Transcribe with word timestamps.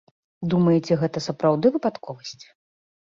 Думаеце, 0.53 0.93
гэта 1.01 1.21
сапраўды 1.25 1.71
выпадковасць? 1.75 2.41